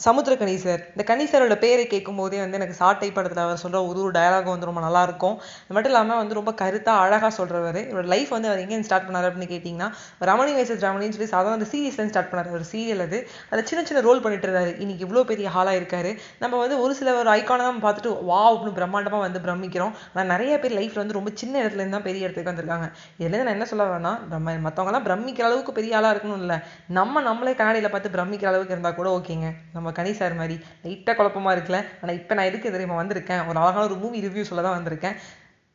Samuthirakani 0.00 0.52
sir 0.62 0.82
இந்த 0.90 1.04
கனி 1.06 1.24
சாரோட 1.30 1.54
பேரை 1.62 1.84
கேட்கும் 1.92 2.18
போதே 2.20 2.38
வந்து 2.42 2.58
எனக்கு 2.58 2.74
சாட்டை 2.80 3.06
படத்தில் 3.14 3.40
அவர் 3.44 3.60
சொல்கிற 3.62 3.78
ஒரு 3.86 3.98
ஒரு 4.02 4.12
டயலாகும் 4.16 4.54
வந்து 4.54 4.68
ரொம்ப 4.68 4.82
நல்லாயிருக்கும் 4.84 5.34
அது 5.62 5.74
மட்டும் 5.76 5.92
இல்லாமல் 5.92 6.20
வந்து 6.20 6.36
ரொம்ப 6.38 6.52
கருத்தாக 6.60 7.02
அழகாக 7.04 7.30
சொல்கிறவர் 7.38 7.78
இவரோட 7.80 8.08
லைஃப் 8.12 8.30
வந்து 8.34 8.48
அவர் 8.50 8.60
எங்கேருந்து 8.64 8.88
ஸ்டார்ட் 8.88 9.06
பண்ணார் 9.08 9.26
அப்படின்னு 9.28 9.48
கேட்டிங்கன்னா 9.52 9.88
ரமணி 10.30 10.52
வயசஸ் 10.58 10.84
ரமணின்னு 10.86 11.16
சொல்லி 11.16 11.28
சாதாரண 11.32 11.66
சீரியஸ்லேருந்து 11.72 12.14
ஸ்டார்ட் 12.14 12.30
பண்ணார். 12.32 12.50
ஒரு 12.58 12.66
சீரியல் 12.72 13.02
அது. 13.06 13.18
அதில் 13.50 13.68
சின்ன 13.70 13.82
சின்ன 13.88 14.02
ரோல் 14.08 14.22
பண்ணிட்டு 14.26 14.46
இருந்தார். 14.48 14.70
இன்றைக்கி 14.84 15.04
இவ்வளோ 15.06 15.24
பெரிய 15.32 15.48
ஹாலாக 15.56 15.80
இருக்கார். 15.80 16.10
நம்ம 16.44 16.54
வந்து 16.62 16.78
ஒரு 16.84 16.94
சில 17.00 17.16
ஒரு 17.22 17.32
ஐக்கானை 17.36 17.66
தான் 17.68 17.82
பார்த்துட்டு 17.86 18.12
வா 18.30 18.40
அப்படின்னு 18.50 18.76
பிரம்மாண்டமாக 18.78 19.22
வந்து 19.26 19.42
பிரமிக்கிறோம். 19.48 19.92
ஆனால் 20.14 20.30
நிறைய 20.34 20.54
பேர் 20.64 20.76
லைஃப்பில் 20.78 21.02
வந்து 21.02 21.18
ரொம்ப 21.18 21.32
சின்ன 21.42 21.54
இடத்துலேருந்து 21.62 21.98
தான் 21.98 22.06
பெரிய 22.08 22.26
இடத்துக்கு 22.26 22.52
வந்திருக்காங்க. 22.52 22.88
இதுலேருந்து 23.20 23.48
நான் 23.50 23.58
என்ன 23.58 23.68
சொல்ல 23.72 23.88
வரேன்னா 23.90 24.14
நம்ம 24.34 24.56
மற்றவங்கலாம் 24.68 25.08
பிரமிக்கிற 25.08 25.48
அளவுக்கு 25.50 25.76
பெரிய 25.80 25.98
ஆளாக 26.00 26.14
இருக்கணும் 26.14 26.40
இல்லை 26.44 26.58
நம்ம 27.00 27.24
நம்மளே 27.28 27.56
கண்ணாடியில் 27.60 27.92
பார்த்து 27.96 28.14
பிரமிக்கிற 28.16 28.50
அளவுக்கு 28.54 28.76
இருந்தால் 28.76 28.98
கூட 29.02 29.10
ஓகேங்க 29.18 29.50
நம்ம 29.76 29.86
கனி 29.92 30.12
சார் 30.12 30.34
மாதிரி 30.34 30.56
லைட்டாக 30.84 31.16
குழப்பமா 31.18 31.52
இருக்குல்ல. 31.56 31.80
ஆனால் 32.02 32.16
இப்போ 32.16 32.34
நான் 32.34 32.44
எதுக்கு 32.44 32.70
தெரியுமா? 32.70 33.02
வந்திருக்கேன். 33.02 33.48
ஒரு 33.48 33.58
அழகான 33.58 33.84
ஒரு 33.84 33.94
மூவி 33.94 34.26
ரிவ்யூ 34.26 34.42
சொல்ல 34.42 34.62
தான் 34.62 34.78
வந்திருக்கேன். 34.78 35.16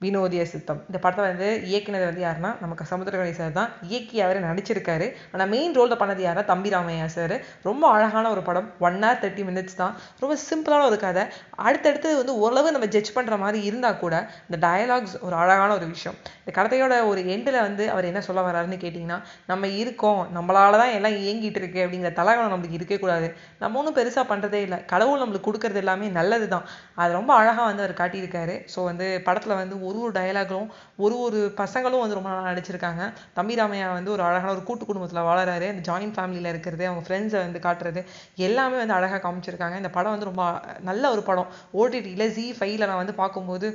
வினோதிய 0.04 0.44
சித்தம். 0.54 0.80
இந்த 0.90 1.00
படத்தை 1.04 1.26
வந்து 1.32 1.50
இயக்குனது 1.72 2.06
வந்து 2.10 2.24
யாருன்னா 2.26 2.52
நமக்கு 2.64 2.84
சமுத்திரகணி 2.92 3.34
சார் 3.40 3.58
தான். 3.60 3.70
இயக்கி 3.90 4.18
அவர் 4.26 4.40
நடிச்சிருக்காரு 4.48 5.08
ஆனால் 5.34 5.50
மெயின் 5.54 5.76
ரோலில் 5.80 6.00
பண்ணது 6.02 6.22
யாருன்னா 6.26 6.46
தம்பி 6.52 6.72
ராமையா 6.76 7.08
சார் 7.18 7.36
ரொம்ப 7.70 7.84
அழகான 7.96 8.26
ஒரு 8.36 8.44
படம். 8.50 8.68
ஒன் 8.88 8.98
ஹவர் 9.04 9.22
தேர்ட்டி 9.24 9.46
மினிட்ஸ் 9.50 9.80
தான். 9.82 9.94
ரொம்ப 10.24 10.38
சிம்பிளான 10.50 10.88
ஒரு 10.92 11.00
கதை. 11.06 11.26
அடுத்தடுத்து 11.68 12.10
வந்து 12.22 12.36
ஓரளவு 12.44 12.76
நம்ம 12.78 12.90
ஜட்ஜ் 12.96 13.14
பண்ணுற 13.18 13.38
மாதிரி 13.44 13.62
இருந்தால் 13.70 14.00
கூட 14.04 14.16
இந்த 14.48 14.60
டயலாக்ஸ் 14.66 15.16
ஒரு 15.28 15.36
அழகான 15.44 15.70
ஒரு 15.80 15.88
விஷயம். 15.94 16.18
இந்த 16.44 16.54
கதையோட 16.60 16.94
ஒரு 17.12 17.22
எண்டில் 17.36 17.60
வந்து 17.68 17.84
அவர் 17.94 18.10
என்ன 18.12 18.22
சொல்ல 18.28 18.42
வர்றாருன்னு 18.48 18.80
கேட்டிங்கன்னா 18.86 19.20
நம்ம 19.52 19.68
இருக்கோம். 19.82 20.22
நம்மளால 20.38 20.78
தான் 20.82 20.94
எல்லாம் 20.98 21.18
இயங்கிட்டு 21.24 21.62
இருக்கு 21.62 21.82
அப்படிங்கிற 21.86 22.12
தலகணம் 22.20 22.54
நம்மளுக்கு 22.54 22.80
இருக்கே 22.80 23.00
கூடாது. 23.04 23.28
நம்ம 23.64 23.80
ஒன்றும் 23.82 23.98
பெருசாக 24.00 24.26
பண்ணுறதே 24.32 24.62
இல்லை. 24.68 24.80
கடவுள் 24.94 25.22
நம்மளுக்கு 25.24 25.48
கொடுக்கறது 25.50 25.82
எல்லாமே 25.84 26.10
நல்லது 26.20 26.48
தான் 26.56 26.66
அது 27.02 27.12
ரொம்ப 27.20 27.32
அழகாக 27.40 27.68
வந்து 27.70 27.84
அவர் 27.86 28.00
காட்டியிருக்காரு. 28.02 28.56
ஸோ 28.74 28.80
வந்து 28.90 29.08
படத்தில் 29.28 29.60
வந்து 29.62 29.76
ஒரு 29.94 30.02
ஒரு 30.02 30.14
டயலாகும் 30.20 30.68
ஒரு 30.98 31.16
ஒரு 31.20 31.40
பசங்களும் 31.58 32.04
வந்து 32.04 32.18
ரொம்ப 32.18 32.30
நல்லா 32.30 32.50
நடிச்சிருக்காங்க. 32.50 33.04
தம்பி 33.34 33.56
ராமையா 33.56 33.88
வந்து 33.94 34.12
ஒரு 34.12 34.24
அழகான 34.24 34.52
ஒரு 34.52 34.64
கூட்டு 34.64 34.86
குடும்பத்தில் 34.86 35.22
வளராரு 35.22 35.68
அந்த 35.70 35.84
ஜாயின் 35.90 36.14
ஃபேமிலியில் 36.16 36.52
இருக்கிறது 36.54 36.88
அவங்க 36.88 37.04
ஃப்ரெண்ட்ஸை 37.08 37.40
வந்து 37.46 37.60
காட்டுறது 37.60 38.02
எல்லாமே 38.36 38.78
வந்து 38.78 38.94
அழகாக 38.94 39.22
காமிச்சிருக்காங்க. 39.28 39.76
இந்த 39.76 39.90
படம் 39.90 40.12
வந்து 40.12 40.30
ரொம்ப 40.32 40.46
நல்ல 40.82 41.12
ஒரு 41.12 41.24
படம். 41.24 41.50
ஓடிடியில் 41.74 42.32
ஜி 42.32 42.56
ஃபைவ்ல 42.60 42.88
நான் 42.88 43.02
வந்து 43.04 43.14
பார்க்கும்போது 43.14 43.70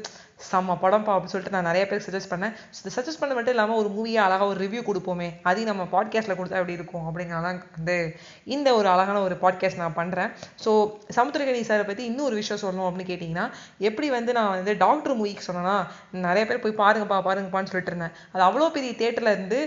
செம்ம 0.50 0.74
படம்ப்பா 0.82 1.12
அப்படின்னு 1.12 1.32
சொல்லிட்டு 1.34 1.56
நான் 1.56 1.68
நிறைய 1.70 1.84
பேர் 1.86 2.04
சஜஸ்ட் 2.06 2.32
பண்ணேன். 2.32 2.52
சஜஸ்ட் 2.96 3.20
பண்ண 3.20 3.34
மட்டும் 3.34 3.54
இல்லாமல் 3.54 3.76
ஒரு 3.76 3.88
மூவியை 3.88 4.20
அழகாக 4.26 4.46
ஒரு 4.46 4.58
ரிவ்யூ 4.64 4.82
கொடுப்போமே 4.90 5.28
அதையும் 5.42 5.70
நம்ம 5.70 5.84
பாட்காஸ்ட்டில் 5.94 6.38
கொடுத்தா 6.38 6.58
எப்படி 6.60 6.72
இருக்கும்? 6.72 7.06
அப்படிங்கிறதான் 7.08 7.58
வந்து 7.76 7.96
இந்த 8.44 8.74
ஒரு 8.74 8.88
அழகான 8.88 9.20
ஒரு 9.20 9.36
பாட்காஸ்ட் 9.42 9.76
நான் 9.76 9.96
பண்ணுறேன் 9.96 10.30
ஸோ 10.64 10.70
சமுத்திரகணி 11.16 11.62
சாரை 11.68 11.86
பற்றி 11.86 12.04
இன்னும் 12.04 12.24
ஒரு 12.24 12.34
விஷயம் 12.34 12.62
சொல்லணும் 12.62 12.86
அப்படின்னு 12.86 13.10
கேட்டிங்கன்னா 13.10 13.46
எப்படி 13.78 14.10
வந்து 14.10 14.32
நான் 14.32 14.50
வந்து 14.50 14.76
டாக்டர் 14.76 15.16
மூவிக்கு 15.18 15.46
சொன்னேன்னா 15.46 15.76
நிறைய 16.12 16.46
பேர் 16.46 16.60
போய் 16.60 16.80
பாருங்கப்பா 16.82 17.18
பாருங்கப்பான்னு 17.24 17.70
சொல்லிட்டு 17.72 17.92
இருந்தேன். 17.92 18.14
அது 18.32 18.42
அவ்வளோ 18.42 18.70
பெரிய 18.72 18.92
தேட்டரில் 18.92 19.34
இருந்து 19.34 19.58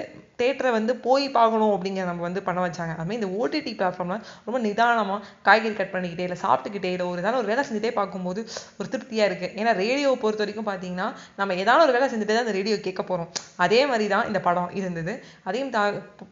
தேட்டரை 0.42 0.72
வந்து 0.78 0.96
போய் 1.08 1.26
பார்க்கணும் 1.38 1.74
அப்படிங்கிற 1.76 2.06
நம்ம 2.12 2.26
வந்து 2.28 2.42
பண்ண 2.48 2.60
வச்சாங்க. 2.66 2.94
அதுமாதிரி 3.00 3.20
இந்த 3.22 3.30
ஓடிடி 3.40 3.74
பிளாட்ஃபார்மில் 3.80 4.24
ரொம்ப 4.48 4.58
நிதானமாக 4.68 5.20
காய்கறி 5.48 5.76
கட் 5.80 5.94
பண்ணிக்கிட்டே 5.96 6.26
இல்லை 6.28 6.40
சாப்பிட்டுக்கிட்டே 6.46 6.92
இல்லை 6.96 7.08
ஒரு 7.12 7.22
ஏதாவது 7.24 7.42
ஒரு 7.42 7.50
வேலை 7.52 7.64
செஞ்சுட்டே 7.68 7.92
பார்க்கும்போது 8.00 8.42
ஒரு 8.80 8.88
திருப்தியாக 8.94 9.30
இருக்குது 9.30 9.54
ஏன்னா 9.62 9.74
ரேடியோவை 9.84 10.18
பொறுத்த 10.24 10.44
வரைக்கும் 10.44 10.70
பார்த்தீங்கன்னா 10.70 11.08
நம்ம 11.40 11.56
ஏதாவது 11.64 11.86
ஒரு 11.88 11.96
வேலை 11.98 12.08
செஞ்சுட்டு 12.12 12.36
தான் 12.36 12.46
அந்த 12.46 12.56
ரேடியோ 12.60 12.78
கேட்க 12.88 13.02
போகிறோம் 13.10 13.30
அதே 13.66 13.82
மாதிரி 13.92 14.08
தான் 14.14 14.28
இந்த 14.30 14.40
படம் 14.48 14.72
இருந்தது. 14.80 15.14
அதையும் 15.50 15.74
தா 15.76 15.84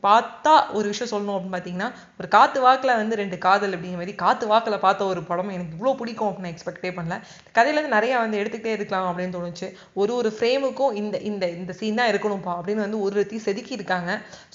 பார்த்தா 0.08 0.54
ஒரு 0.78 0.88
விஷயம் 0.92 1.12
சொல்லணும் 1.14 1.36
அப்படின்னு 1.36 1.56
பார்த்தீங்கன்னா 1.56 1.90
ஒரு 2.20 2.28
காற்று 2.36 2.60
வாக்கில் 2.66 2.96
வந்து 3.02 3.16
ரெண்டு 3.22 3.38
காதல் 3.48 3.74
அப்படிங்கிற 3.76 4.00
மாதிரி 4.02 4.16
காற்று 4.24 4.46
வாக்கில் 4.52 4.78
பார்த்த 4.86 5.12
ஒரு 5.14 5.22
படம் 5.30 5.54
எனக்கு 5.58 5.76
இவ்வளோ 5.78 5.94
பிடிக்கும் 6.02 6.30
அப்படின்னு 6.30 6.52
எக்ஸ்பெக்டே 6.54 6.92
பண்ணல. 6.98 7.16
கதையிலேருந்து 7.58 7.96
நிறையா 7.98 8.18
வந்து 8.26 8.40
எடுத்துக்கிட்டே 8.42 8.76
இருக்கலாம் 8.78 9.08
அப்படின்னு 9.10 9.36
தோணுச்சு. 9.38 9.68
ஒரு 10.02 10.12
ஒரு 10.20 10.30
ஃப்ரேமுக்கும் 10.38 10.94
இந்த 11.02 11.16
இந்த 11.30 11.46
இந்த 11.60 11.74
சீன் 11.80 12.00
தான் 12.00 12.12
இருக்கணும்ப்பா 12.12 12.54
அப்படின்னு 12.58 12.86
வந்து 12.86 13.00
ஒரு 13.06 13.14
ரத்தி 13.20 13.38
செதுக்கி 13.46 13.74
இருக்காங்க 13.78 13.99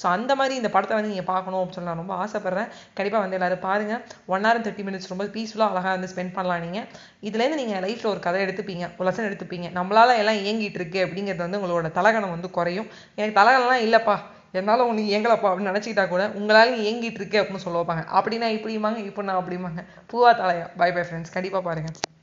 ஸோ 0.01 0.07
அந்த 0.17 0.33
மாதிரி 0.41 0.55
இந்த 0.61 0.71
படத்தை 0.75 0.95
வந்து 0.99 1.11
நீங்கள் 1.13 1.29
பார்க்கணும் 1.33 1.59
அப்படின்னு 1.61 1.79
சொல்லி 1.79 1.91
நான் 1.91 2.01
ரொம்ப 2.03 2.15
ஆசைப்பட்றேன். 2.25 2.69
கண்டிப்பாக 2.99 3.23
வந்து 3.25 3.39
எல்லாரும் 3.39 3.63
பாருங்கள் 3.69 4.01
ஒன் 4.35 4.47
ஹவர் 4.49 4.63
தேர்ட்டி 4.67 4.87
மினிட்ஸ் 4.89 5.11
ரொம்ப 5.13 5.27
பீஸ்ஃபுல்லாக 5.35 5.73
அழகாக 5.75 5.95
வந்து 5.97 6.11
ஸ்பெண்ட் 6.13 6.35
பண்ணலாம் 6.37 6.63
நீங்கள் 6.67 6.87
இதுலேருந்து 7.29 7.61
நீங்கள் 7.63 7.83
லைஃப்பில் 7.87 8.13
ஒரு 8.13 8.23
கதை 8.27 8.41
எடுத்துப்பீங்க 8.47 8.85
ஒரு 8.99 9.07
லெசன் 9.09 9.29
எடுத்துப்பீங்க. 9.31 9.69
நம்மளால 9.79 10.17
எல்லாம் 10.23 10.41
இயங்கிட்டு 10.45 10.81
இருக்கு 10.83 11.01
அப்படிங்கிறது 11.07 11.45
வந்து 11.47 11.61
உங்களோட 11.61 11.91
தலகணம் 11.99 12.35
வந்து 12.37 12.51
குறையும். 12.59 12.89
எனக்கு 13.19 13.39
தலகணம்லாம் 13.41 13.85
இல்லைப்பா. 13.89 14.17
என்னால் 14.59 14.89
உனக்கு 14.89 15.13
இயங்கலப்பா 15.13 15.49
அப்படின்னு 15.51 15.73
நினச்சிக்கிட்டா 15.73 16.07
கூட 16.15 16.25
உங்களால் 16.41 16.75
இயங்கிட்டு 16.83 17.21
இருக்கு 17.23 17.41
அப்படின்னு 17.41 17.65
சொல்ல 17.67 17.81
வைப்பாங்க. 17.81 18.05
அப்படின்னா 18.19 18.51
இப்படிமாங்க 18.57 19.01
இப்போ 19.11 19.23
நான் 19.29 19.41
அப்படிமாங்க 19.43 19.83
பூவா 20.13 20.33
தலையா. 20.43 20.67
பை 20.83 20.91
பை 20.97 21.05
ஃப்ரெண்ட்ஸ் 21.09 21.35
கண்டிப்பாக 21.37 21.65
பாருங்கள் 21.69 22.14